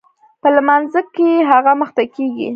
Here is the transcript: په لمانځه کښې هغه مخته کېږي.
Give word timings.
په 0.41 0.47
لمانځه 0.55 1.01
کښې 1.15 1.31
هغه 1.51 1.71
مخته 1.81 2.03
کېږي. 2.15 2.49